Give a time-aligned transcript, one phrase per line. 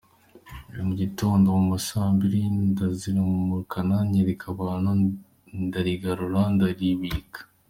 [0.67, 2.39] Hari mu gitondo mu ma saa mbiri,
[2.71, 4.89] ndarizamukana ryereka abantu,
[5.65, 7.39] ndarigarura ndaribika.